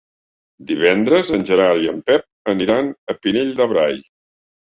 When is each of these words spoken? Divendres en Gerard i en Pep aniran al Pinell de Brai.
Divendres 0.69 1.29
en 1.37 1.43
Gerard 1.49 1.83
i 1.85 1.91
en 1.91 1.99
Pep 2.07 2.25
aniran 2.55 2.91
al 3.15 3.21
Pinell 3.27 3.53
de 3.61 3.69
Brai. 3.77 3.97